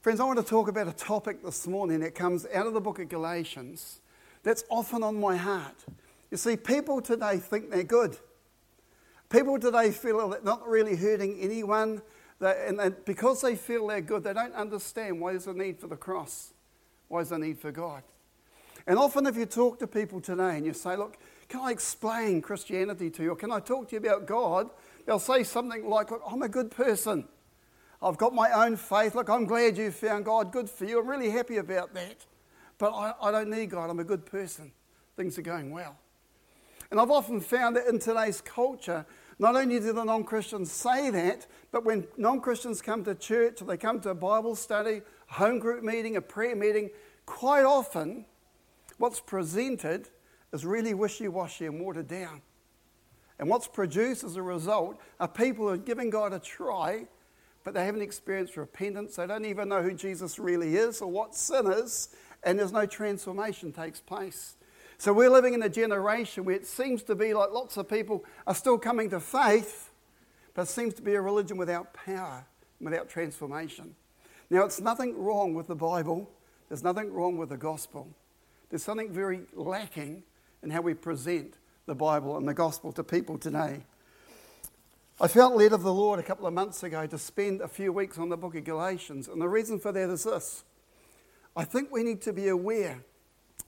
[0.00, 2.80] Friends, I want to talk about a topic this morning that comes out of the
[2.80, 4.00] book of Galatians
[4.44, 5.74] that's often on my heart.
[6.30, 8.16] You see, people today think they're good.
[9.28, 12.00] People today feel they're not really hurting anyone,
[12.40, 15.96] and because they feel they're good, they don't understand why there's a need for the
[15.96, 16.52] cross,
[17.08, 18.04] why there's a need for God.
[18.86, 21.16] And often, if you talk to people today and you say, Look,
[21.48, 24.70] can I explain Christianity to you, or can I talk to you about God?
[25.06, 27.26] They'll say something like, Look, I'm a good person.
[28.02, 29.14] I've got my own faith.
[29.14, 30.52] Look, I'm glad you found God.
[30.52, 31.00] Good for you.
[31.00, 32.26] I'm really happy about that.
[32.78, 33.90] But I, I don't need God.
[33.90, 34.72] I'm a good person.
[35.16, 35.96] Things are going well.
[36.90, 39.04] And I've often found that in today's culture,
[39.38, 43.60] not only do the non Christians say that, but when non Christians come to church
[43.60, 46.90] they come to a Bible study, a home group meeting, a prayer meeting,
[47.26, 48.24] quite often
[48.96, 50.08] what's presented
[50.52, 52.42] is really wishy washy and watered down.
[53.38, 57.06] And what's produced as a result are people who are giving God a try,
[57.64, 59.16] but they haven't experienced repentance.
[59.16, 62.08] They don't even know who Jesus really is or what sin is,
[62.42, 64.56] and there's no transformation takes place.
[64.98, 68.24] So we're living in a generation where it seems to be like lots of people
[68.46, 69.90] are still coming to faith,
[70.54, 72.44] but it seems to be a religion without power,
[72.80, 73.94] without transformation.
[74.50, 76.30] Now, it's nothing wrong with the Bible,
[76.68, 78.08] there's nothing wrong with the gospel.
[78.70, 80.22] There's something very lacking
[80.62, 81.54] in how we present
[81.86, 83.84] the Bible and the gospel to people today.
[85.20, 87.92] I felt led of the Lord a couple of months ago to spend a few
[87.92, 90.62] weeks on the book of Galatians, and the reason for that is this.
[91.56, 93.02] I think we need to be aware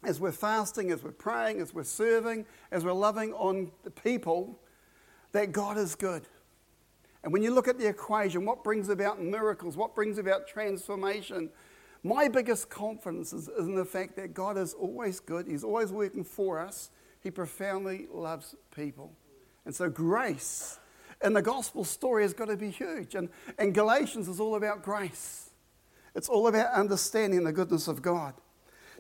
[0.05, 4.61] as we're fasting, as we're praying, as we're serving, as we're loving on the people,
[5.33, 6.23] that God is good.
[7.25, 11.51] And when you look at the equation, what brings about miracles, what brings about transformation,
[12.05, 15.48] my biggest confidence is, in the fact that God is always good.
[15.48, 16.92] He's always working for us.
[17.25, 19.12] He profoundly loves people.
[19.64, 20.79] And so, grace
[21.23, 23.15] in the gospel story has got to be huge.
[23.15, 25.51] And, and Galatians is all about grace,
[26.15, 28.35] it's all about understanding the goodness of God.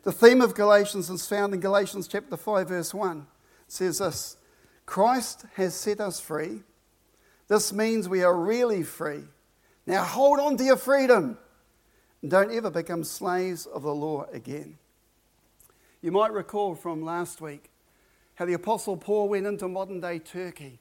[0.02, 3.18] The theme of Galatians is found in Galatians chapter 5, verse 1.
[3.18, 3.24] It
[3.68, 4.36] says this
[4.86, 6.62] Christ has set us free.
[7.48, 9.24] This means we are really free.
[9.86, 11.36] Now hold on to your freedom.
[12.22, 14.78] And don't ever become slaves of the law again.
[16.02, 17.70] You might recall from last week
[18.36, 20.80] how the Apostle Paul went into modern day Turkey,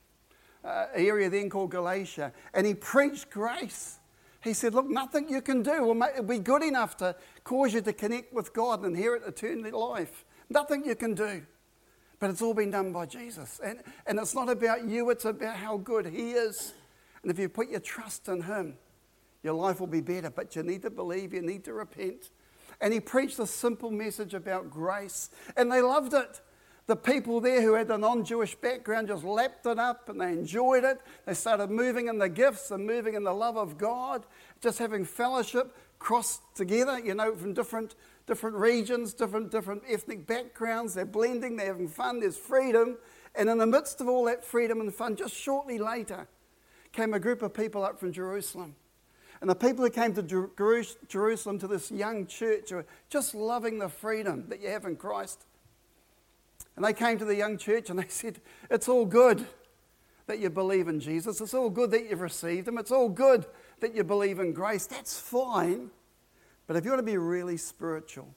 [0.63, 3.99] uh, area then called Galatia, and he preached grace.
[4.43, 7.93] He said, Look, nothing you can do will be good enough to cause you to
[7.93, 10.25] connect with God and inherit eternal life.
[10.49, 11.43] Nothing you can do.
[12.19, 13.59] But it's all been done by Jesus.
[13.63, 16.73] And, and it's not about you, it's about how good He is.
[17.21, 18.75] And if you put your trust in Him,
[19.43, 20.29] your life will be better.
[20.29, 22.31] But you need to believe, you need to repent.
[22.81, 26.41] And He preached a simple message about grace, and they loved it.
[26.89, 30.31] The people there who had a non Jewish background just lapped it up and they
[30.31, 30.99] enjoyed it.
[31.27, 34.25] They started moving in the gifts and moving in the love of God,
[34.59, 37.93] just having fellowship, crossed together, you know, from different,
[38.25, 40.95] different regions, different, different ethnic backgrounds.
[40.95, 42.97] They're blending, they're having fun, there's freedom.
[43.35, 46.27] And in the midst of all that freedom and fun, just shortly later,
[46.91, 48.75] came a group of people up from Jerusalem.
[49.41, 50.49] And the people who came to
[51.07, 55.45] Jerusalem to this young church were just loving the freedom that you have in Christ.
[56.79, 58.39] And they came to the young church and they said,
[58.71, 59.45] It's all good
[60.27, 61.41] that you believe in Jesus.
[61.41, 62.77] It's all good that you've received Him.
[62.77, 63.45] It's all good
[63.81, 64.85] that you believe in grace.
[64.85, 65.91] That's fine.
[66.67, 68.33] But if you want to be really spiritual,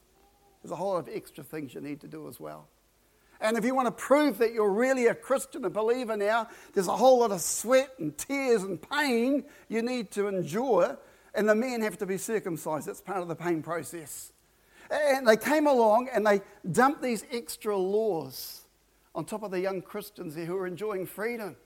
[0.61, 2.67] there's a whole lot of extra things you need to do as well.
[3.41, 6.89] And if you want to prove that you're really a Christian, a believer now, there's
[6.89, 10.99] a whole lot of sweat and tears and pain you need to endure.
[11.33, 12.89] And the men have to be circumcised.
[12.89, 14.33] That's part of the pain process.
[14.93, 18.63] And they came along and they dumped these extra laws
[19.15, 21.57] on top of the young Christians who were enjoying freedom.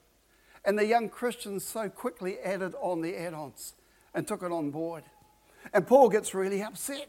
[0.64, 3.74] And the young Christians so quickly added on the add ons
[4.14, 5.04] and took it on board.
[5.72, 7.08] And Paul gets really upset.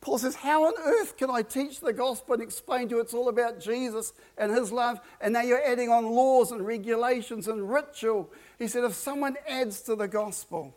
[0.00, 3.12] Paul says, How on earth can I teach the gospel and explain to you it's
[3.12, 4.98] all about Jesus and his love?
[5.20, 8.30] And now you're adding on laws and regulations and ritual.
[8.58, 10.74] He said, If someone adds to the gospel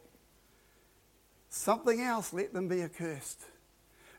[1.50, 3.40] something else, let them be accursed.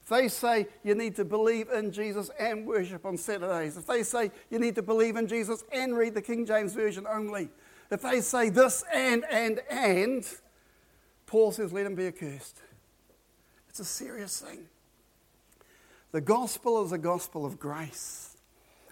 [0.04, 4.02] If they say you need to believe in Jesus and worship on Saturdays, if they
[4.02, 7.48] say you need to believe in Jesus and read the King James Version only,
[7.90, 10.26] if they say this and, and, and,
[11.24, 12.60] Paul says, let them be accursed.
[13.70, 14.66] It's a serious thing.
[16.12, 18.36] The gospel is a gospel of grace.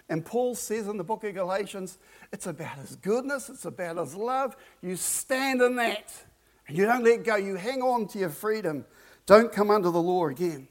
[0.09, 1.99] And Paul says in the book of Galatians,
[2.31, 4.55] it's about his goodness, it's about his love.
[4.81, 6.11] You stand in that
[6.67, 7.35] and you don't let go.
[7.35, 8.83] You hang on to your freedom.
[9.27, 10.67] Don't come under the law again.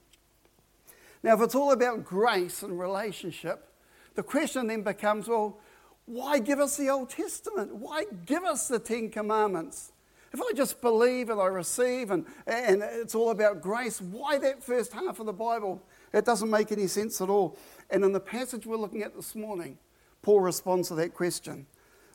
[1.22, 3.68] Now, if it's all about grace and relationship,
[4.14, 5.60] the question then becomes well,
[6.06, 7.74] why give us the Old Testament?
[7.74, 9.92] Why give us the Ten Commandments?
[10.32, 14.62] If I just believe and I receive and, and it's all about grace, why that
[14.62, 15.82] first half of the Bible?
[16.12, 17.56] It doesn't make any sense at all.
[17.90, 19.78] And in the passage we're looking at this morning,
[20.22, 21.66] Paul responds to that question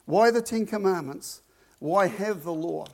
[0.04, 1.42] Why the Ten Commandments?
[1.78, 2.86] Why have the law?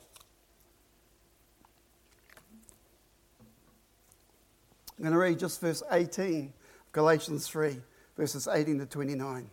[4.99, 7.79] I'm going to read just verse 18, of Galatians 3,
[8.17, 9.51] verses 18 to 29.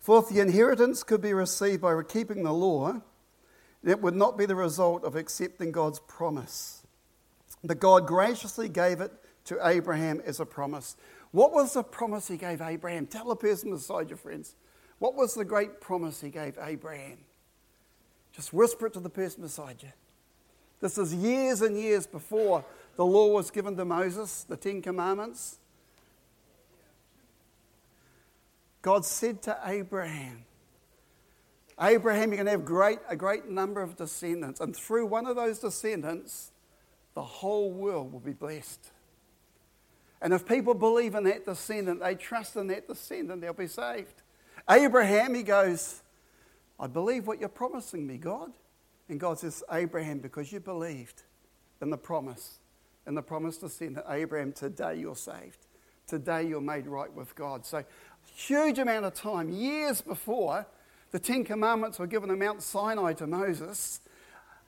[0.00, 3.00] For if the inheritance could be received by keeping the law,
[3.84, 6.82] it would not be the result of accepting God's promise.
[7.64, 9.12] But God graciously gave it
[9.46, 10.96] to Abraham as a promise.
[11.32, 13.06] What was the promise he gave Abraham?
[13.06, 14.54] Tell the person beside you, friends.
[14.98, 17.18] What was the great promise he gave Abraham?
[18.32, 19.90] Just whisper it to the person beside you.
[20.80, 22.64] This is years and years before
[22.96, 25.58] the law was given to Moses, the Ten Commandments.
[28.82, 30.44] God said to Abraham,
[31.80, 35.36] Abraham, you're going to have great, a great number of descendants, and through one of
[35.36, 36.50] those descendants,
[37.14, 38.90] the whole world will be blessed.
[40.20, 44.22] And if people believe in that descendant, they trust in that descendant, they'll be saved.
[44.70, 46.02] Abraham, he goes,
[46.78, 48.52] I believe what you're promising me, God.
[49.08, 51.22] And God says, Abraham, because you believed
[51.80, 52.58] in the promise,
[53.06, 55.66] in the promise descendant, Abraham, today you're saved.
[56.06, 57.64] Today you're made right with God.
[57.64, 57.84] So,
[58.34, 60.66] huge amount of time, years before
[61.10, 64.00] the Ten Commandments were given on Mount Sinai to Moses,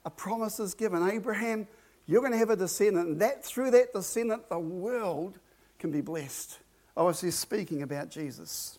[0.04, 1.08] a promise is given.
[1.08, 1.66] Abraham,
[2.06, 5.38] you're going to have a descendant, and that through that descendant, the world
[5.78, 6.58] can be blessed.
[6.96, 8.78] Obviously, speaking about Jesus.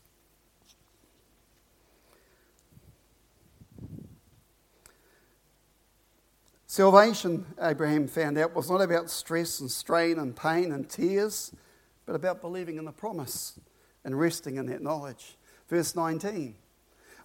[6.76, 11.54] Salvation, Abraham found out, was not about stress and strain and pain and tears,
[12.06, 13.58] but about believing in the promise
[14.04, 15.38] and resting in that knowledge.
[15.70, 16.54] Verse 19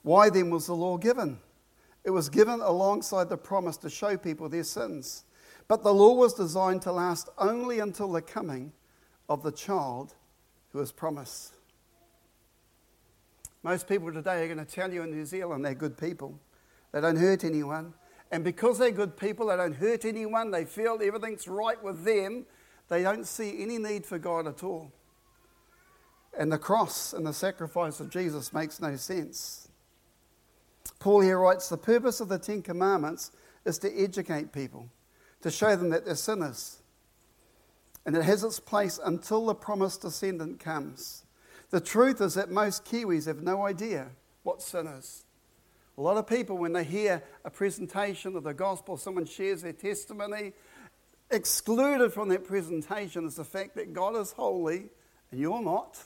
[0.02, 1.40] Why then was the law given?
[2.04, 5.24] It was given alongside the promise to show people their sins.
[5.66, 8.72] But the law was designed to last only until the coming
[9.28, 10.14] of the child
[10.68, 11.56] who was promised.
[13.64, 16.38] Most people today are going to tell you in New Zealand they're good people.
[16.92, 17.94] They don't hurt anyone.
[18.30, 22.46] And because they're good people, they don't hurt anyone, they feel everything's right with them,
[22.88, 24.92] they don't see any need for God at all.
[26.38, 29.68] And the cross and the sacrifice of Jesus makes no sense.
[31.00, 33.32] Paul here writes the purpose of the Ten Commandments
[33.64, 34.88] is to educate people,
[35.42, 36.82] to show them that they're sinners,
[38.06, 41.24] and it has its place until the promised descendant comes.
[41.70, 44.08] The truth is that most Kiwis have no idea
[44.42, 45.24] what sin is.
[46.00, 49.74] A lot of people, when they hear a presentation of the gospel, someone shares their
[49.74, 50.54] testimony,
[51.30, 54.88] excluded from that presentation is the fact that God is holy
[55.30, 56.02] and you're not.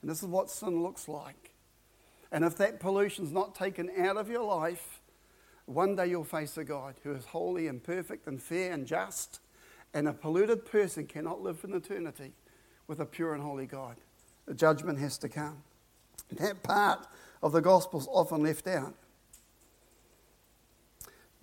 [0.00, 1.56] And this is what sin looks like.
[2.30, 5.00] And if that pollution is not taken out of your life,
[5.66, 9.40] one day you'll face a God who is holy and perfect and fair and just
[9.92, 12.30] and a polluted person cannot live in eternity
[12.86, 13.96] with a pure and holy God.
[14.46, 15.64] The judgment has to come.
[16.30, 17.08] That part
[17.42, 18.94] of the gospel is often left out.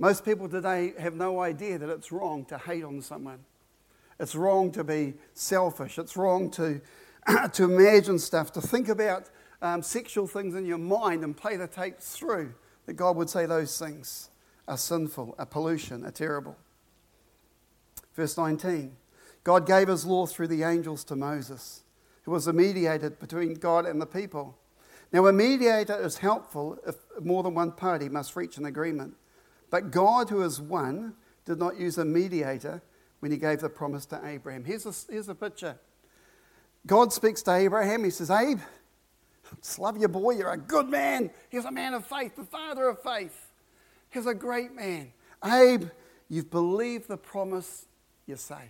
[0.02, 3.40] Most people today have no idea that it's wrong to hate on someone.
[4.18, 6.00] It's wrong to be selfish.
[6.00, 6.80] It's wrong to,
[7.52, 9.30] to imagine stuff, to think about
[9.62, 12.54] um, sexual things in your mind and play the tapes through.
[12.86, 14.30] That God would say those things
[14.70, 16.56] are sinful, are pollution, are terrible.
[18.16, 18.96] Verse 19
[19.44, 21.84] God gave his law through the angels to Moses,
[22.24, 24.58] who was a mediator between God and the people.
[25.12, 29.16] Now, a mediator is helpful if more than one party must reach an agreement.
[29.70, 31.14] But God, who is one,
[31.46, 32.82] did not use a mediator
[33.20, 34.64] when he gave the promise to Abraham.
[34.64, 35.78] Here's a, here's a picture
[36.86, 38.04] God speaks to Abraham.
[38.04, 38.60] He says, Abe,
[39.62, 40.32] just love your boy.
[40.32, 41.32] You're a good man.
[41.50, 43.48] He's a man of faith, the father of faith.
[44.10, 45.12] He's a great man.
[45.44, 45.86] Abe,
[46.30, 47.86] you've believed the promise
[48.26, 48.62] you're saved.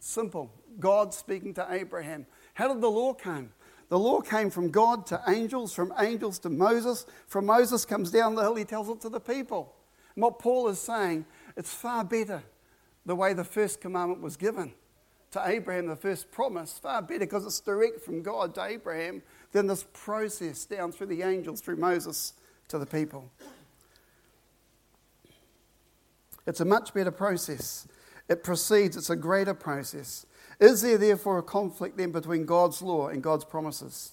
[0.00, 0.50] Simple.
[0.78, 2.26] God speaking to Abraham.
[2.54, 3.50] How did the law come?
[3.88, 7.06] The law came from God to angels, from angels to Moses.
[7.26, 9.74] From Moses comes down the hill, he tells it to the people.
[10.14, 11.24] And what Paul is saying,
[11.56, 12.42] it's far better
[13.06, 14.72] the way the first commandment was given
[15.30, 19.66] to Abraham, the first promise, far better because it's direct from God to Abraham than
[19.66, 22.34] this process down through the angels, through Moses
[22.68, 23.30] to the people.
[26.46, 27.86] It's a much better process.
[28.28, 30.26] It proceeds, it's a greater process.
[30.60, 34.12] Is there therefore a conflict then between God's law and God's promises?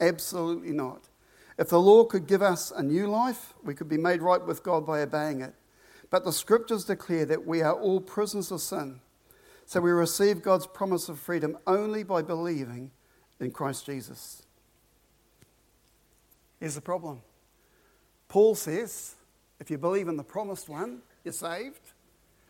[0.00, 1.08] Absolutely not.
[1.56, 4.64] If the law could give us a new life, we could be made right with
[4.64, 5.54] God by obeying it.
[6.10, 9.00] But the scriptures declare that we are all prisoners of sin.
[9.66, 12.90] So we receive God's promise of freedom only by believing
[13.40, 14.42] in Christ Jesus.
[16.60, 17.22] Here's the problem
[18.28, 19.14] Paul says
[19.60, 21.83] If you believe in the promised one, you're saved.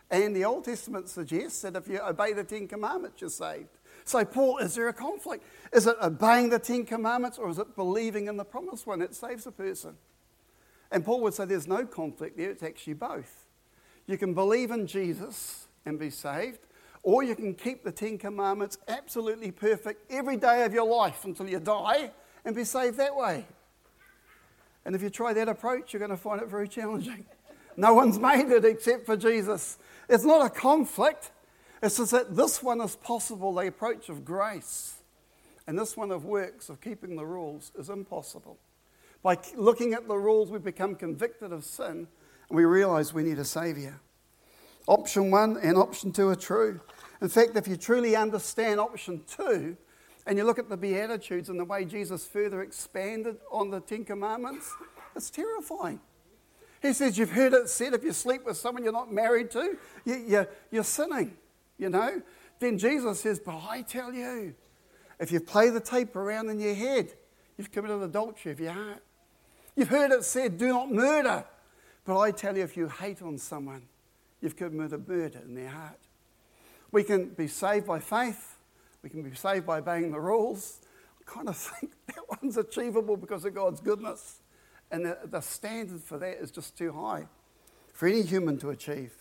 [0.09, 3.69] And the Old Testament suggests that if you obey the Ten Commandments, you're saved.
[4.03, 5.43] So, Paul, is there a conflict?
[5.73, 9.15] Is it obeying the Ten Commandments or is it believing in the promised one that
[9.15, 9.95] saves a person?
[10.91, 13.47] And Paul would say there's no conflict there, it's actually both.
[14.05, 16.59] You can believe in Jesus and be saved,
[17.01, 21.49] or you can keep the Ten Commandments absolutely perfect every day of your life until
[21.49, 22.11] you die
[22.45, 23.45] and be saved that way.
[24.85, 27.25] And if you try that approach, you're going to find it very challenging.
[27.77, 29.77] No one's made it except for Jesus.
[30.09, 31.31] It's not a conflict,
[31.81, 34.95] it's just that this one is possible, the approach of grace.
[35.67, 38.57] And this one of works, of keeping the rules, is impossible.
[39.23, 42.07] By looking at the rules, we become convicted of sin
[42.49, 43.99] and we realize we need a Savior.
[44.87, 46.79] Option one and option two are true.
[47.21, 49.77] In fact, if you truly understand option two,
[50.27, 54.03] and you look at the Beatitudes and the way Jesus further expanded on the Ten
[54.03, 54.71] Commandments,
[55.15, 55.99] it's terrifying.
[56.85, 59.75] He says, You've heard it said if you sleep with someone you're not married to,
[60.05, 61.35] you, are sinning,
[61.79, 62.21] you know?
[62.59, 64.53] Then Jesus says, But I tell you,
[65.19, 67.13] if you play the tape around in your head,
[67.57, 69.03] you've committed adultery of your heart.
[69.75, 71.45] You've heard it said, Do not murder.
[72.05, 73.81] But I tell you, if you hate on someone,
[74.39, 75.99] you've committed murder in their heart.
[76.91, 78.57] We can be saved by faith,
[79.01, 80.81] we can be saved by obeying the rules.
[81.19, 84.41] I kind of think that one's achievable because of God's goodness.
[84.91, 87.27] And the, the standard for that is just too high
[87.93, 89.13] for any human to achieve.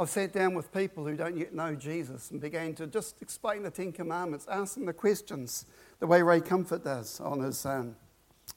[0.00, 3.64] I've sat down with people who don't yet know Jesus and began to just explain
[3.64, 5.66] the Ten Commandments, ask them the questions
[5.98, 7.96] the way Ray Comfort does on his, um,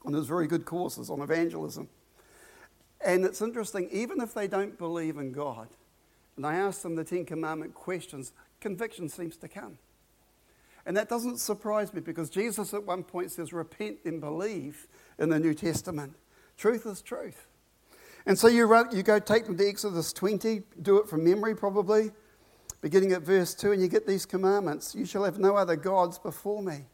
[0.05, 1.89] on his very good courses on evangelism.
[3.01, 5.67] And it's interesting, even if they don't believe in God,
[6.35, 9.77] and I ask them the Ten Commandment questions, conviction seems to come.
[10.85, 14.87] And that doesn't surprise me because Jesus at one point says, Repent and believe
[15.17, 16.13] in the New Testament.
[16.57, 17.47] Truth is truth.
[18.25, 22.11] And so you, you go take them to Exodus 20, do it from memory probably,
[22.81, 26.19] beginning at verse 2, and you get these commandments You shall have no other gods
[26.19, 26.85] before me.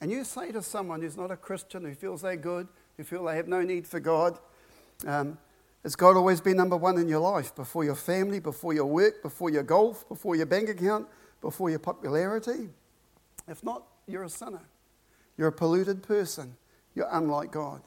[0.00, 3.24] And you say to someone who's not a Christian, who feels they're good, who feel
[3.24, 4.38] they have no need for God,
[5.06, 5.38] um,
[5.84, 9.22] has God always been number one in your life, before your family, before your work,
[9.22, 11.06] before your golf, before your bank account,
[11.42, 12.70] before your popularity?
[13.46, 14.62] If not, you're a sinner.
[15.36, 16.56] You're a polluted person.
[16.94, 17.82] You're unlike God.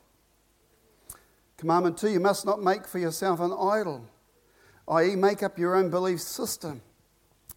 [1.58, 4.06] Commandment two, you must not make for yourself an idol,
[4.89, 6.82] i.e., make up your own belief system.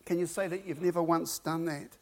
[0.06, 1.99] Can you say that you've never once done that?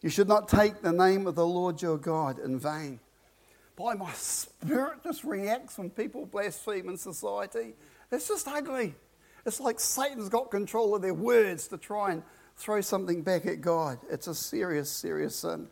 [0.00, 3.00] You should not take the name of the Lord your God in vain.
[3.80, 7.72] Boy, my spirit just reacts when people blaspheme in society.
[8.12, 8.94] It's just ugly.
[9.46, 12.22] It's like Satan's got control of their words to try and
[12.56, 13.98] throw something back at God.
[14.10, 15.66] It's a serious, serious sin.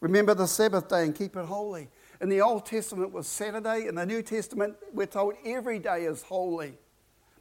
[0.00, 1.90] Remember the Sabbath day and keep it holy.
[2.22, 3.88] In the Old Testament was Saturday.
[3.88, 6.78] In the New Testament, we're told every day is holy.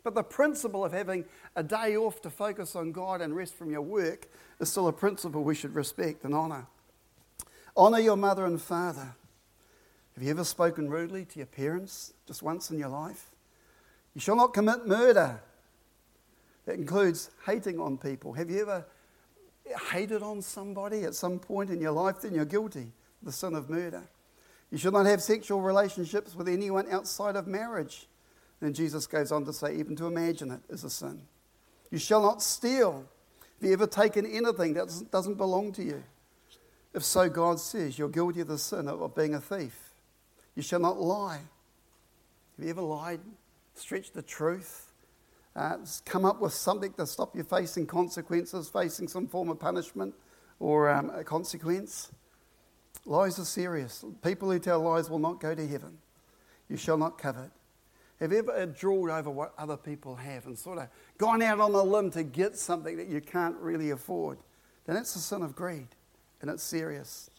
[0.04, 1.24] But the principle of having
[1.56, 4.28] a day off to focus on God and rest from your work
[4.60, 6.68] is still a principle we should respect and honour.
[7.78, 9.16] Honour your mother and father.
[10.16, 13.32] Have you ever spoken rudely to your parents just once in your life?
[14.14, 15.42] You shall not commit murder.
[16.66, 18.34] That includes hating on people.
[18.34, 18.86] Have you ever
[19.92, 22.22] hated on somebody at some point in your life?
[22.22, 24.04] Then you're guilty the sin of murder.
[24.72, 28.08] You should not have sexual relationships with anyone outside of marriage.
[28.62, 31.22] Then Jesus goes on to say, even to imagine it is a sin.
[31.92, 33.06] You shall not steal.
[33.60, 36.04] Have you ever taken anything that doesn't belong to you?
[36.94, 39.85] If so, God says you're guilty of the sin of being a thief.
[40.56, 41.42] You shall not lie.
[42.58, 43.20] Have you ever lied?
[43.74, 44.94] Stretched the truth?
[45.56, 50.14] Uh, come up with something to stop you facing consequences, facing some form of punishment
[50.60, 52.12] or um, a consequence?
[53.06, 54.04] Lies are serious.
[54.24, 55.98] People who tell lies will not go to heaven.
[56.70, 57.52] You shall not covet.
[58.20, 61.74] Have you ever drawled over what other people have and sort of gone out on
[61.74, 64.38] a limb to get something that you can't really afford?
[64.86, 65.88] Then it's a sin of greed
[66.42, 67.30] and it's serious.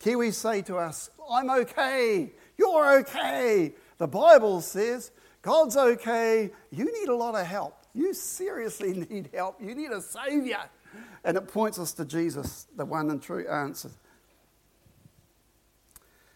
[0.00, 3.74] Kiwis say to us, I'm okay, you're okay.
[3.98, 5.10] The Bible says,
[5.42, 7.74] God's okay, you need a lot of help.
[7.94, 9.60] You seriously need help.
[9.60, 10.60] You need a Savior.
[11.24, 13.90] And it points us to Jesus, the one and true answer.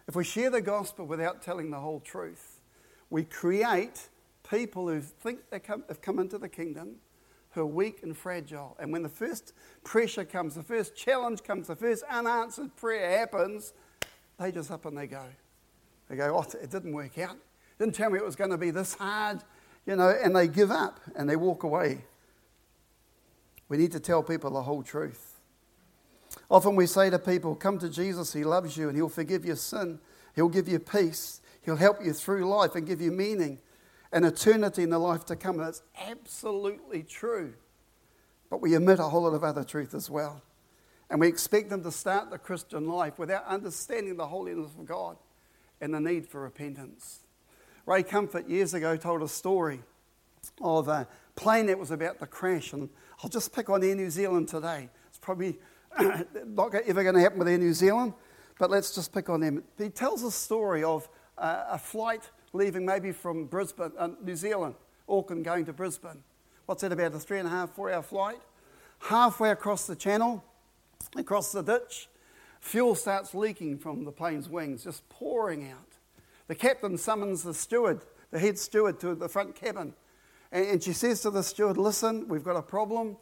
[0.08, 2.60] If we share the gospel without telling the whole truth,
[3.08, 4.08] we create
[4.48, 6.96] people who think they come, have come into the kingdom
[7.52, 8.76] who are weak and fragile.
[8.80, 9.52] And when the first
[9.84, 13.72] pressure comes, the first challenge comes, the first unanswered prayer happens,
[14.38, 15.24] they just up and they go.
[16.08, 17.36] They go, oh, it didn't work out.
[17.78, 19.42] Didn't tell me it was going to be this hard,
[19.86, 22.04] you know, and they give up and they walk away.
[23.68, 25.40] We need to tell people the whole truth.
[26.50, 29.56] Often we say to people, Come to Jesus, He loves you and He'll forgive your
[29.56, 29.98] sin.
[30.34, 31.40] He'll give you peace.
[31.62, 33.58] He'll help you through life and give you meaning
[34.12, 35.58] and eternity in the life to come.
[35.58, 37.54] And it's absolutely true.
[38.50, 40.42] But we omit a whole lot of other truth as well.
[41.08, 45.16] And we expect them to start the Christian life without understanding the holiness of God
[45.80, 47.20] and the need for repentance.
[47.86, 49.82] Ray Comfort years ago told a story
[50.60, 52.72] of a plane that was about to crash.
[52.72, 52.88] And
[53.22, 54.88] I'll just pick on Air New Zealand today.
[55.08, 55.58] It's probably
[56.46, 58.14] not ever going to happen with Air New Zealand,
[58.58, 59.64] but let's just pick on them.
[59.78, 64.74] He tells a story of uh, a flight leaving maybe from Brisbane, uh, New Zealand,
[65.08, 66.22] Auckland going to Brisbane.
[66.66, 68.40] What's that, about a three and a half, four hour flight?
[69.00, 70.44] Halfway across the channel,
[71.16, 72.08] across the ditch,
[72.60, 75.98] fuel starts leaking from the plane's wings, just pouring out.
[76.46, 79.94] The captain summons the steward, the head steward, to the front cabin.
[80.52, 83.16] And, and she says to the steward, Listen, we've got a problem.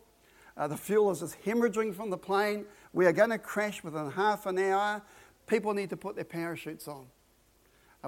[0.57, 2.67] Uh, the fuel is just hemorrhaging from the plane.
[2.93, 5.01] We are going to crash within half an hour.
[5.47, 7.07] People need to put their parachutes on.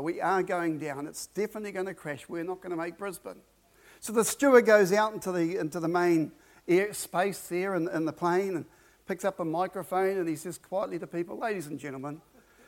[0.01, 1.07] We are going down.
[1.07, 2.29] It's definitely going to crash.
[2.29, 3.41] We're not going to make Brisbane.
[4.01, 6.33] So the steward goes out into the, into the main
[6.67, 8.65] air space there in, in the plane and
[9.07, 12.23] picks up a microphone and he says quietly to people, Ladies and gentlemen,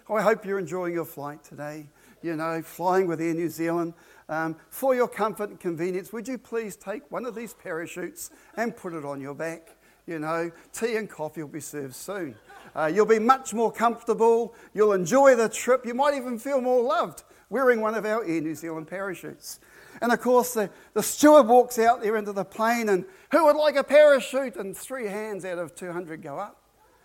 [0.09, 1.89] I hope you're enjoying your flight today.
[2.23, 3.95] You know, flying with Air New Zealand.
[4.29, 8.75] Um, for your comfort and convenience, would you please take one of these parachutes and
[8.75, 9.77] put it on your back?
[10.07, 12.35] You know, tea and coffee will be served soon.
[12.75, 14.55] Uh, you'll be much more comfortable.
[14.75, 15.87] You'll enjoy the trip.
[15.87, 19.61] You might even feel more loved wearing one of our Air New Zealand parachutes.
[20.03, 23.57] And of course, the, the steward walks out there into the plane, and who would
[23.57, 24.57] like a parachute?
[24.57, 26.61] And three hands out of 200 go up.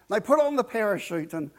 [0.09, 1.51] They put on the parachute, and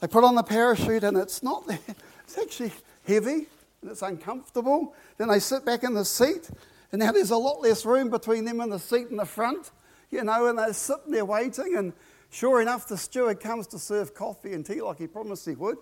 [0.00, 1.78] they put on the parachute, and it's not there.
[2.24, 2.72] It's actually
[3.06, 3.48] heavy
[3.82, 4.94] and it's uncomfortable.
[5.18, 6.48] Then they sit back in the seat,
[6.92, 9.70] and now there's a lot less room between them and the seat in the front,
[10.10, 11.76] you know, and they're sitting there waiting.
[11.76, 11.92] And
[12.32, 15.76] sure enough, the steward comes to serve coffee and tea like he promised he would.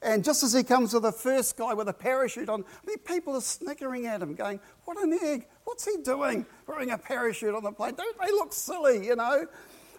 [0.00, 2.98] And just as he comes to the first guy with a parachute on, I mean,
[2.98, 5.48] people are snickering at him, going, What an egg!
[5.64, 7.94] What's he doing wearing a parachute on the plane?
[7.96, 9.46] Don't they look silly, you know?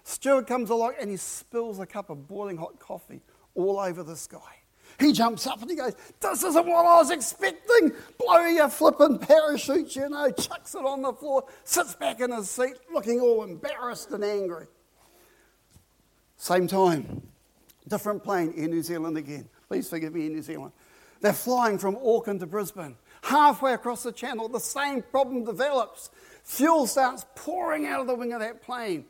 [0.04, 3.22] Steward comes along and he spills a cup of boiling hot coffee
[3.56, 4.40] all over this guy.
[5.00, 7.92] He jumps up and he goes, This isn't what I was expecting.
[8.18, 12.50] Blow your flipping parachute, you know, chucks it on the floor, sits back in his
[12.50, 14.68] seat, looking all embarrassed and angry.
[16.39, 17.21] Same time,
[17.86, 19.49] different plane in New Zealand again.
[19.67, 20.71] Please forgive me, in New Zealand.
[21.19, 22.95] They're flying from Auckland to Brisbane.
[23.23, 26.10] Halfway across the channel, the same problem develops.
[26.45, 29.04] Fuel starts pouring out of the wing of that plane.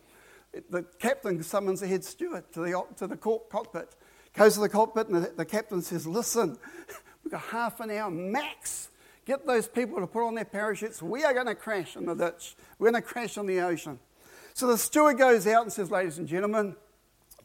[0.72, 3.96] The captain summons the head steward to the, to the cockpit.
[4.34, 6.58] Goes to the cockpit, and the, the captain says, Listen,
[7.24, 8.90] we've got half an hour max.
[9.26, 11.00] Get those people to put on their parachutes.
[11.00, 12.56] We are going to crash in the ditch.
[12.80, 14.00] We're going to crash in the ocean.
[14.56, 16.76] So the steward goes out and says, Ladies and gentlemen,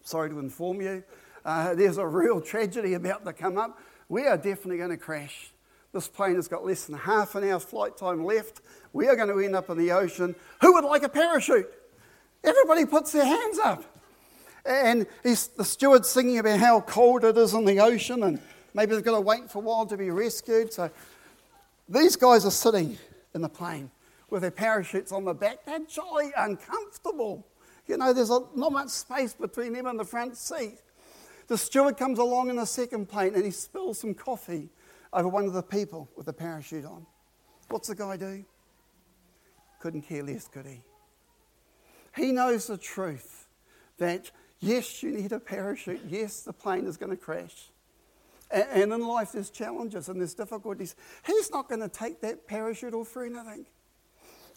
[0.05, 1.03] sorry to inform you,
[1.45, 3.79] uh, there's a real tragedy about to come up.
[4.09, 5.51] We are definitely going to crash.
[5.93, 8.61] This plane has got less than half an hour's flight time left.
[8.93, 10.35] We are going to end up in the ocean.
[10.61, 11.73] Who would like a parachute?
[12.43, 13.85] Everybody puts their hands up.
[14.67, 18.41] And the steward's singing about how cold it is in the ocean and
[18.73, 20.73] maybe they've got to wait for a while to be rescued.
[20.73, 20.91] So
[21.89, 22.99] these guys are sitting
[23.35, 23.91] in the plane
[24.31, 25.65] with their parachutes on the back.
[25.65, 27.47] They're jolly uncomfortable.
[27.87, 30.79] You know, there's a, not much space between him and the front seat.
[31.49, 34.71] The steward comes along in the second plane and he spills some coffee
[35.13, 37.07] over one of the people with the parachute on.
[37.69, 38.45] What's the guy do?
[39.81, 40.83] Couldn't care less, could he?
[42.17, 43.49] He knows the truth
[43.99, 44.31] that
[44.65, 46.01] Yes, you need a parachute.
[46.09, 47.69] Yes, the plane is going to crash.
[48.51, 50.97] And in life, there's challenges and there's difficulties.
[51.27, 53.67] He's not going to take that parachute all for anything.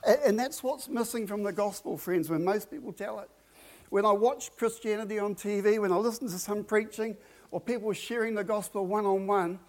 [0.05, 3.29] And that's what's missing from the gospel, friends, when most people tell it.
[3.89, 7.15] When I watch Christianity on TV, when I listen to some preaching
[7.51, 9.59] or people sharing the gospel one on one,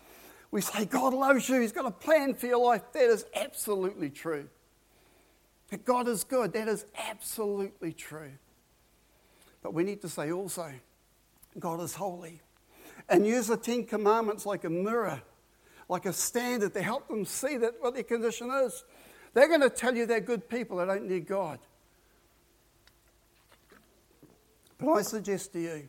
[0.51, 2.83] we say, God loves you, He's got a plan for your life.
[2.93, 4.49] That is absolutely true.
[5.71, 8.33] That God is good, that is absolutely true.
[9.63, 10.73] But we need to say also,
[11.59, 12.41] God is holy.
[13.09, 15.23] And use the Ten Commandments like a mirror,
[15.89, 18.85] like a standard to help them see that what their condition is.
[19.35, 21.59] They're going to tell you they're good people, they don't need God.
[24.79, 25.89] But I suggest to you,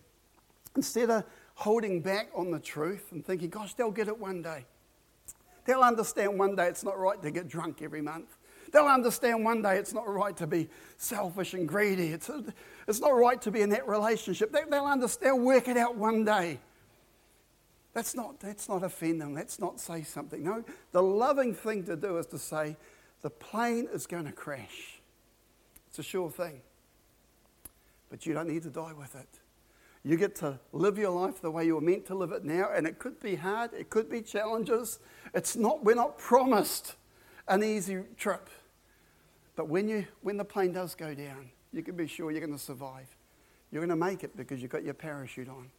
[0.75, 1.23] instead of
[1.56, 4.65] holding back on the truth and thinking, gosh, they'll get it one day.
[5.65, 8.38] They'll understand one day it's not right to get drunk every month.
[8.71, 12.08] They'll understand one day it's not right to be selfish and greedy.
[12.08, 12.30] It's,
[12.88, 14.52] it's not right to be in that relationship.
[14.52, 16.60] They, they'll understand, work it out one day.
[17.93, 19.34] That's not, that's not offend them.
[19.34, 20.43] That's not say something.
[20.43, 22.78] No, the loving thing to do is to say,
[23.21, 24.99] the plane is going to crash.
[25.89, 26.62] It's a sure thing.
[28.10, 29.27] but you don't need to die with it.
[30.03, 32.88] You get to live your life the way you're meant to live it now, and
[32.88, 34.99] it could be hard, it could be challenges.
[35.34, 36.95] It's not, we're not promised
[37.47, 38.49] an easy trip.
[39.55, 42.53] But when, you, when the plane does go down, you can be sure you're going
[42.53, 43.08] to survive.
[43.71, 45.69] You're going to make it because you've got your parachute on.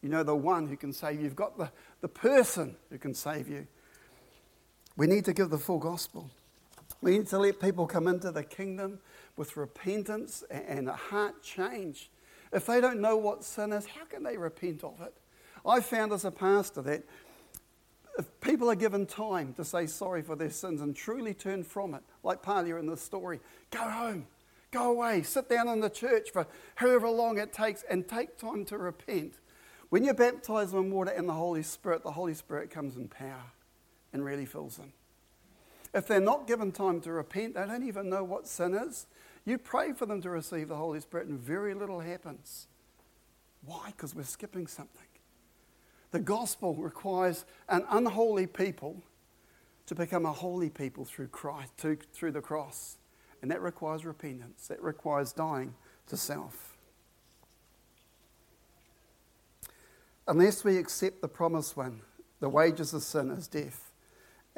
[0.00, 1.24] You know the one who can save you.
[1.24, 1.70] You've got the,
[2.00, 3.66] the person who can save you.
[4.96, 6.30] We need to give the full gospel.
[7.00, 8.98] We need to let people come into the kingdom
[9.36, 12.10] with repentance and a heart change.
[12.52, 15.14] If they don't know what sin is, how can they repent of it?
[15.64, 17.04] I found as a pastor that
[18.18, 21.94] if people are given time to say sorry for their sins and truly turn from
[21.94, 23.38] it, like Palia in the story,
[23.70, 24.26] go home,
[24.72, 28.64] go away, sit down in the church for however long it takes and take time
[28.66, 29.34] to repent.
[29.90, 33.52] When you're baptized in water and the Holy Spirit, the Holy Spirit comes in power
[34.12, 34.92] and really fills them.
[35.94, 39.06] If they're not given time to repent, they don't even know what sin is.
[39.44, 42.66] You pray for them to receive the Holy Spirit, and very little happens.
[43.64, 43.86] Why?
[43.86, 45.06] Because we're skipping something.
[46.10, 49.02] The gospel requires an unholy people
[49.86, 52.98] to become a holy people through Christ, to, through the cross.
[53.40, 54.68] And that requires repentance.
[54.68, 55.74] That requires dying
[56.08, 56.76] to self.
[60.26, 62.02] Unless we accept the promised one,
[62.40, 63.87] the wages of sin is death,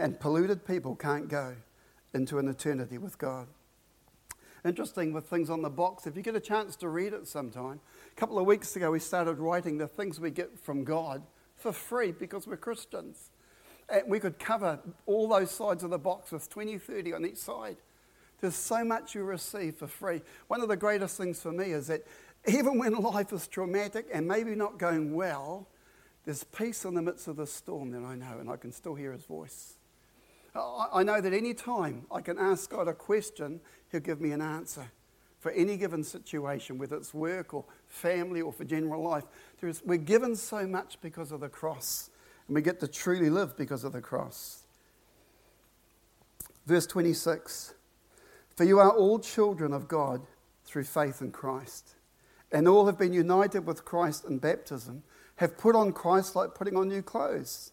[0.00, 1.56] and polluted people can't go
[2.14, 3.46] into an eternity with God.
[4.64, 7.80] Interesting with things on the box, if you get a chance to read it sometime.
[8.12, 11.22] A couple of weeks ago, we started writing the things we get from God
[11.56, 13.30] for free because we're Christians.
[13.88, 17.38] And we could cover all those sides of the box with 20, 30 on each
[17.38, 17.76] side.
[18.40, 20.20] There's so much you receive for free.
[20.48, 22.06] One of the greatest things for me is that
[22.46, 25.68] even when life is traumatic and maybe not going well,
[26.24, 28.94] there's peace in the midst of the storm that I know, and I can still
[28.94, 29.78] hear his voice.
[30.54, 33.60] I know that any time I can ask God a question,
[33.90, 34.90] he'll give me an answer
[35.38, 39.24] for any given situation, whether it's work or family or for general life.
[39.84, 42.10] We're given so much because of the cross,
[42.46, 44.64] and we get to truly live because of the cross.
[46.66, 47.74] Verse 26
[48.56, 50.26] For you are all children of God
[50.64, 51.94] through faith in Christ
[52.52, 55.02] and all have been united with Christ in baptism,
[55.36, 57.72] have put on Christ like putting on new clothes.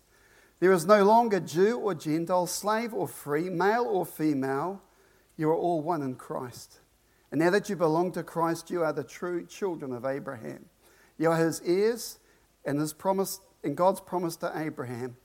[0.59, 4.81] There is no longer Jew or Gentile, slave or free, male or female.
[5.37, 6.79] You are all one in Christ.
[7.31, 10.65] And now that you belong to Christ, you are the true children of Abraham.
[11.17, 12.19] You are his heirs,
[12.65, 15.17] and his promise and God's promise to Abraham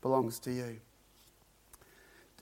[0.00, 0.80] belongs to you.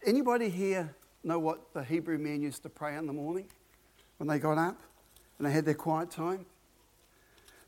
[0.04, 3.46] Anybody here know what the Hebrew men used to pray in the morning
[4.18, 4.78] when they got up?
[5.42, 6.46] and they had their quiet time.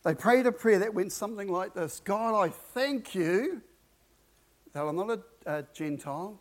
[0.04, 3.62] They prayed a prayer that went something like this God, I thank you
[4.74, 6.38] that I'm not a, a Gentile,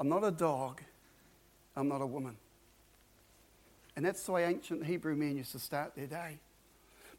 [0.00, 0.80] I'm not a dog,
[1.76, 2.36] I'm not a woman.
[3.96, 6.38] And that's the way ancient Hebrew men used to start their day.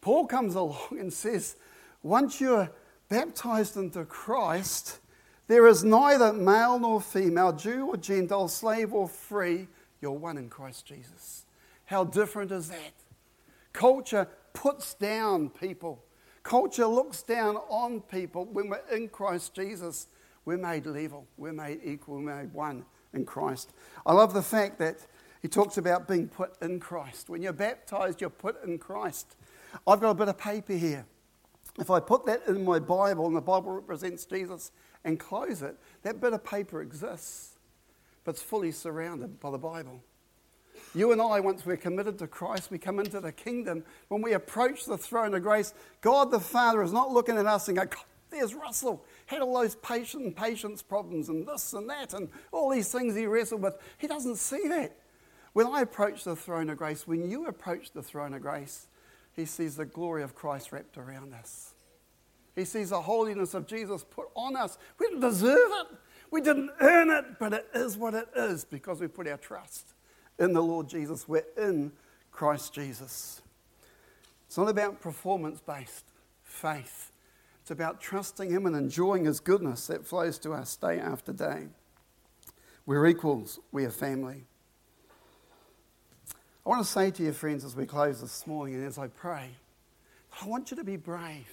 [0.02, 1.56] Paul comes along and says,
[2.02, 2.70] once you're
[3.10, 5.00] baptized into Christ,
[5.48, 9.68] there is neither male nor female, Jew or Gentile, slave or free.
[10.02, 11.46] You're one in Christ Jesus.
[11.86, 12.94] How different is that?
[13.74, 16.04] Culture puts down people.
[16.46, 18.46] Culture looks down on people.
[18.46, 20.06] When we're in Christ Jesus,
[20.46, 23.74] we're made level, we're made equal, we're made one in Christ.
[24.06, 25.08] I love the fact that
[25.42, 27.32] he talks about being put in Christ.
[27.32, 29.36] When you're baptized, you're put in Christ.
[29.88, 31.08] I've got a bit of paper here.
[31.80, 34.72] If I put that in my Bible and the Bible represents Jesus
[35.04, 37.58] and close it, that bit of paper exists,
[38.24, 40.04] but it's fully surrounded by the Bible.
[40.96, 43.84] You and I, once we're committed to Christ, we come into the kingdom.
[44.08, 47.68] When we approach the throne of grace, God the Father is not looking at us
[47.68, 47.90] and going,
[48.30, 49.04] there's Russell.
[49.26, 53.26] Had all those patient patience problems and this and that and all these things he
[53.26, 53.76] wrestled with.
[53.98, 54.98] He doesn't see that.
[55.52, 58.88] When I approach the throne of grace, when you approach the throne of grace,
[59.34, 61.74] he sees the glory of Christ wrapped around us.
[62.56, 64.78] He sees the holiness of Jesus put on us.
[64.98, 65.98] We didn't deserve it.
[66.32, 69.95] We didn't earn it, but it is what it is because we put our trust
[70.40, 71.28] in the Lord Jesus.
[71.28, 71.92] We're in
[72.32, 73.42] Christ Jesus.
[74.48, 76.06] It's not about performance based
[76.44, 77.12] faith,
[77.62, 81.68] it's about trusting Him and enjoying His goodness that flows to us day after day.
[82.86, 84.44] We're equals, we are family.
[86.66, 89.08] I want to say to you, friends, as we close this morning and as I
[89.08, 89.50] pray,
[90.42, 91.48] I want you to be brave.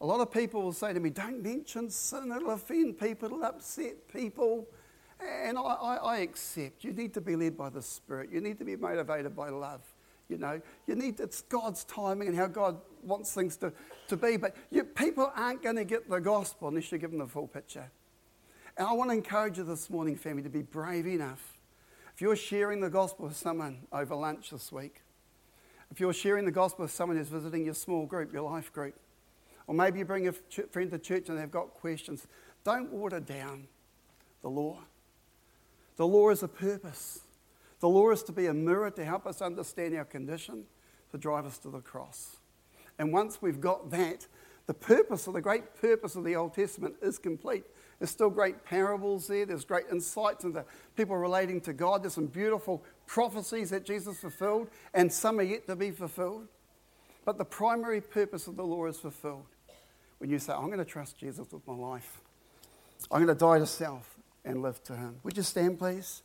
[0.00, 3.44] A lot of people will say to me, Don't mention sin, it'll offend people, it'll
[3.44, 4.66] upset people.
[5.44, 8.30] And I, I, I, accept you need to be led by the Spirit.
[8.32, 9.82] You need to be motivated by love.
[10.28, 13.72] You know, you need it's God's timing and how God wants things to,
[14.08, 14.36] to be.
[14.36, 17.48] But you, people aren't going to get the gospel unless you give them the full
[17.48, 17.90] picture.
[18.76, 21.58] And I want to encourage you this morning, family, to be brave enough.
[22.14, 25.02] If you're sharing the gospel with someone over lunch this week,
[25.90, 28.94] If you're sharing the gospel with someone who's visiting your small group, your life group,
[29.66, 32.26] or maybe you bring a friend to church and they've got questions,
[32.64, 33.68] don't water down
[34.40, 34.78] the law.
[35.96, 37.20] The law is a purpose.
[37.80, 40.64] The law is to be a mirror to help us understand our condition,
[41.10, 42.36] to drive us to the cross.
[42.98, 44.26] And once we've got that,
[44.66, 47.64] the purpose of the great purpose of the Old Testament is complete.
[47.98, 49.44] There's still great parables there.
[49.44, 50.64] There's great insights into
[50.96, 52.02] people relating to God.
[52.02, 56.46] There's some beautiful prophecies that Jesus fulfilled, and some are yet to be fulfilled.
[57.24, 59.46] But the primary purpose of the law is fulfilled
[60.18, 62.20] when you say, I'm going to trust Jesus with my life.
[63.10, 64.11] I'm going to die to self
[64.44, 65.16] and live to Him.
[65.22, 66.22] Would you stand, please?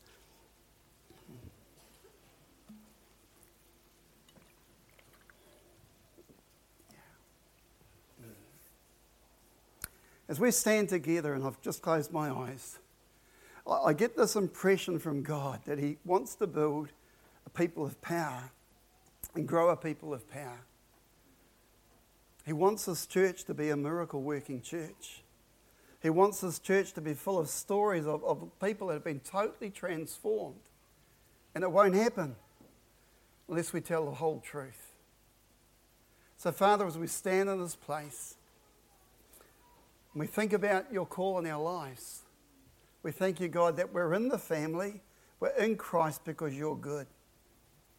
[10.29, 12.79] As we stand together, and I've just closed my eyes,
[13.65, 16.89] I get this impression from God that He wants to build
[17.45, 18.51] a people of power
[19.35, 20.61] and grow a people of power.
[22.45, 25.21] He wants this church to be a miracle working church.
[26.01, 29.19] He wants his church to be full of stories of, of people that have been
[29.19, 30.61] totally transformed.
[31.55, 32.35] And it won't happen
[33.49, 34.93] unless we tell the whole truth.
[36.37, 38.35] So, Father, as we stand in this place,
[40.13, 42.23] and we think about your call in our lives.
[43.03, 45.01] We thank you, God, that we're in the family,
[45.39, 47.07] we're in Christ because you're good,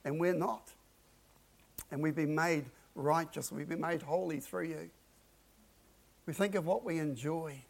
[0.04, 0.72] and we're not.
[1.90, 2.64] And we've been made
[2.96, 4.90] righteous, we've been made holy through you.
[6.26, 7.62] We think of what we enjoy.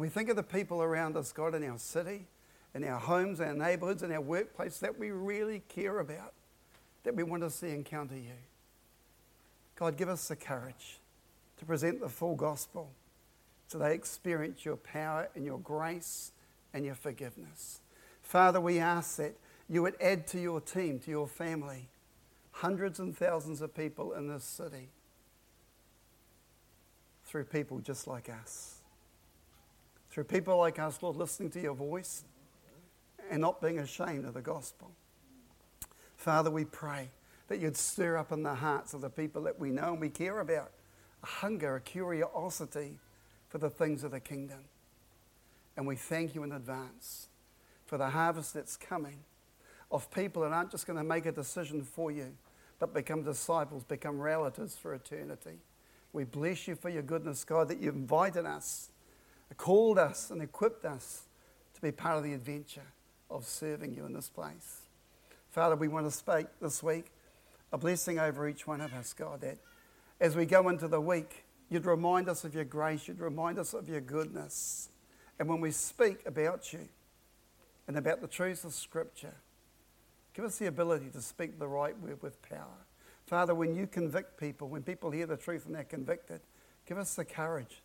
[0.00, 2.26] And we think of the people around us, God, in our city,
[2.74, 6.32] in our homes, our neighborhoods, in our workplace that we really care about,
[7.04, 8.32] that we want to see encounter you.
[9.76, 11.00] God, give us the courage
[11.58, 12.90] to present the full gospel
[13.68, 16.32] so they experience your power and your grace
[16.72, 17.82] and your forgiveness.
[18.22, 19.34] Father, we ask that
[19.68, 21.90] you would add to your team, to your family,
[22.52, 24.88] hundreds and thousands of people in this city
[27.26, 28.79] through people just like us.
[30.10, 32.24] Through people like us, Lord, listening to your voice
[33.30, 34.90] and not being ashamed of the gospel.
[36.16, 37.10] Father, we pray
[37.48, 40.08] that you'd stir up in the hearts of the people that we know and we
[40.08, 40.70] care about
[41.22, 42.98] a hunger, a curiosity
[43.48, 44.60] for the things of the kingdom.
[45.76, 47.28] And we thank you in advance
[47.86, 49.18] for the harvest that's coming
[49.90, 52.32] of people that aren't just going to make a decision for you,
[52.78, 55.58] but become disciples, become relatives for eternity.
[56.12, 58.90] We bless you for your goodness, God, that you've invited us,
[59.54, 61.22] called us, and equipped us
[61.74, 62.92] to be part of the adventure
[63.30, 64.82] of serving you in this place.
[65.50, 67.06] Father, we want to speak this week
[67.72, 69.58] a blessing over each one of us, God, that
[70.20, 73.06] as we go into the week, You'd remind us of your grace.
[73.06, 74.88] You'd remind us of your goodness.
[75.38, 76.88] And when we speak about you
[77.86, 79.36] and about the truths of Scripture,
[80.34, 82.86] give us the ability to speak the right word with power.
[83.26, 86.40] Father, when you convict people, when people hear the truth and they're convicted,
[86.86, 87.80] give us the courage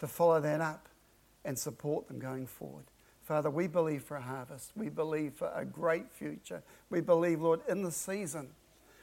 [0.00, 0.88] to follow that up
[1.46, 2.84] and support them going forward.
[3.22, 4.72] Father, we believe for a harvest.
[4.76, 6.62] We believe for a great future.
[6.90, 8.50] We believe, Lord, in the season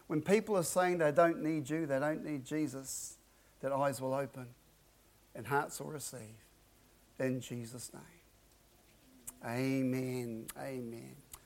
[0.08, 3.18] when people are saying they don't need you, they don't need Jesus,
[3.62, 4.48] that eyes will open
[5.34, 6.20] and hearts will receive.
[7.20, 8.04] In Jesus' name.
[9.46, 10.46] Amen.
[10.60, 11.16] Amen.